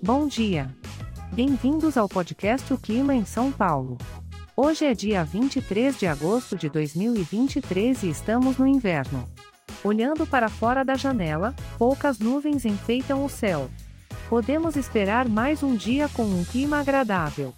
Bom 0.00 0.28
dia. 0.28 0.72
Bem-vindos 1.32 1.96
ao 1.96 2.08
podcast 2.08 2.72
O 2.72 2.78
Clima 2.78 3.16
em 3.16 3.24
São 3.24 3.50
Paulo. 3.50 3.98
Hoje 4.56 4.84
é 4.84 4.94
dia 4.94 5.24
23 5.24 5.98
de 5.98 6.06
agosto 6.06 6.56
de 6.56 6.68
2023 6.68 8.04
e 8.04 8.10
estamos 8.10 8.58
no 8.58 8.66
inverno. 8.66 9.28
Olhando 9.82 10.24
para 10.24 10.48
fora 10.48 10.84
da 10.84 10.94
janela, 10.94 11.52
poucas 11.76 12.20
nuvens 12.20 12.64
enfeitam 12.64 13.24
o 13.24 13.28
céu. 13.28 13.68
Podemos 14.28 14.76
esperar 14.76 15.28
mais 15.28 15.64
um 15.64 15.74
dia 15.74 16.08
com 16.10 16.22
um 16.22 16.44
clima 16.44 16.78
agradável. 16.78 17.52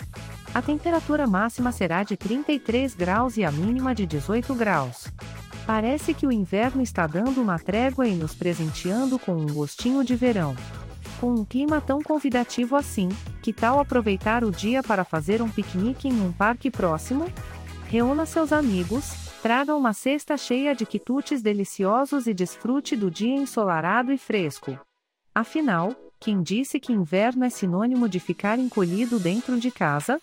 A 0.55 0.63
temperatura 0.63 1.27
máxima 1.27 1.73
será 1.73 2.03
de 2.03 2.17
33 2.17 2.95
graus 2.95 3.37
e 3.37 3.45
a 3.45 3.53
mínima 3.53 3.95
de 3.95 4.07
18 4.07 4.55
graus. 4.55 5.09
Parece 5.67 6.15
que 6.15 6.27
o 6.27 6.33
inverno 6.33 6.81
está 6.81 7.07
dando 7.07 7.43
uma 7.43 7.59
trégua 7.59 8.09
e 8.09 8.15
nos 8.15 8.35
presenteando 8.35 9.19
com 9.19 9.33
um 9.33 9.47
gostinho 9.47 10.03
de 10.03 10.17
verão. 10.17 10.57
Com 11.21 11.35
um 11.35 11.45
clima 11.45 11.83
tão 11.83 12.01
convidativo 12.01 12.75
assim, 12.75 13.11
que 13.43 13.53
tal 13.53 13.79
aproveitar 13.79 14.43
o 14.43 14.51
dia 14.51 14.83
para 14.83 15.05
fazer 15.05 15.43
um 15.43 15.51
piquenique 15.51 16.09
em 16.09 16.19
um 16.19 16.33
parque 16.33 16.71
próximo? 16.71 17.27
Reúna 17.89 18.25
seus 18.25 18.55
amigos, 18.55 19.13
traga 19.43 19.75
uma 19.75 19.93
cesta 19.93 20.39
cheia 20.39 20.75
de 20.75 20.87
quitutes 20.87 21.43
deliciosos 21.43 22.27
e 22.27 22.33
desfrute 22.33 22.97
do 22.97 23.11
dia 23.11 23.35
ensolarado 23.35 24.11
e 24.15 24.17
fresco. 24.17 24.81
Afinal, 25.35 25.95
quem 26.19 26.43
disse 26.43 26.81
que 26.81 26.91
inverno 26.91 27.45
é 27.45 27.51
sinônimo 27.51 28.09
de 28.09 28.19
ficar 28.19 28.59
encolhido 28.59 29.19
dentro 29.19 29.61
de 29.61 29.71
casa? 29.71 30.19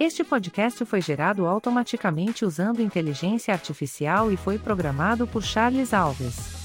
Este 0.00 0.24
podcast 0.24 0.84
foi 0.84 1.00
gerado 1.00 1.46
automaticamente 1.46 2.44
usando 2.44 2.82
inteligência 2.82 3.54
artificial 3.54 4.32
e 4.32 4.36
foi 4.36 4.58
programado 4.58 5.28
por 5.28 5.44
Charles 5.44 5.94
Alves. 5.94 6.61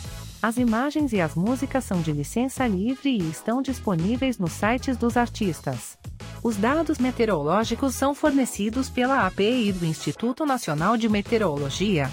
As 0.48 0.56
imagens 0.56 1.12
e 1.12 1.20
as 1.20 1.36
músicas 1.36 1.84
são 1.84 2.02
de 2.02 2.14
licença 2.14 2.66
livre 2.66 3.10
e 3.10 3.30
estão 3.30 3.62
disponíveis 3.62 4.40
nos 4.40 4.54
sites 4.54 4.96
dos 4.96 5.18
artistas. 5.18 5.98
Os 6.42 6.56
dados 6.56 7.00
meteorológicos 7.00 7.94
são 7.94 8.16
fornecidos 8.16 8.90
pela 8.90 9.28
API 9.28 9.74
do 9.74 9.86
Instituto 9.86 10.46
Nacional 10.46 10.96
de 10.96 11.10
Meteorologia. 11.10 12.10